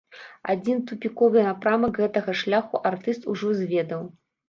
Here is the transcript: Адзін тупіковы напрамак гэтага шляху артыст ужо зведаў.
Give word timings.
Адзін 0.53 0.79
тупіковы 0.91 1.45
напрамак 1.49 1.93
гэтага 2.01 2.37
шляху 2.43 2.85
артыст 2.95 3.23
ужо 3.37 3.57
зведаў. 3.63 4.15